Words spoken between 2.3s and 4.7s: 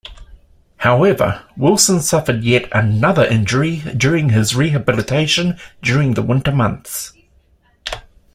yet another injury during his